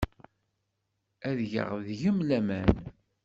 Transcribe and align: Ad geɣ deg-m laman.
Ad 1.29 1.39
geɣ 1.51 1.69
deg-m 1.87 2.19
laman. 2.27 2.71